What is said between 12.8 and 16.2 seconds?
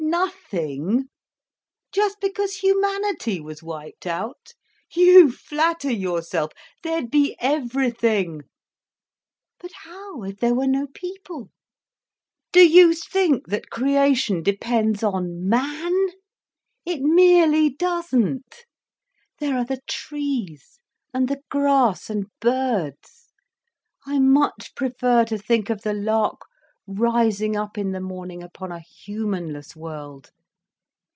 think that creation depends on man!